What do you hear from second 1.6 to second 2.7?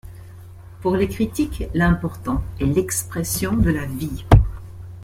l'important est